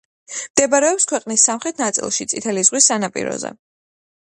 მდებარეობს 0.35 1.05
ქვეყნის 1.11 1.43
სამხრეთ 1.51 1.83
ნაწილში, 1.83 2.29
წითელი 2.33 2.65
ზღვის 2.71 2.91
სანაპიროზე. 2.93 3.53